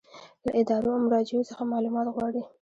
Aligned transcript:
له 0.45 0.51
ادارو 0.61 0.89
او 0.95 0.99
مراجعو 1.05 1.47
څخه 1.49 1.63
معلومات 1.73 2.07
غواړي. 2.15 2.41